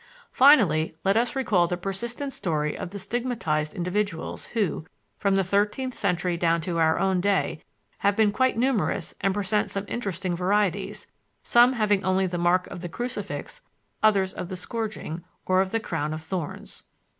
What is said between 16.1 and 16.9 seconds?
of thorns.